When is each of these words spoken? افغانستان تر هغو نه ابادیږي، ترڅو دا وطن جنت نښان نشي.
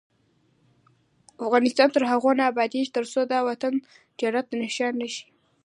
افغانستان 1.45 1.87
تر 1.95 2.03
هغو 2.11 2.31
نه 2.39 2.43
ابادیږي، 2.51 2.93
ترڅو 2.97 3.21
دا 3.31 3.39
وطن 3.49 3.73
جنت 4.19 4.47
نښان 4.61 4.93
نشي. 5.01 5.25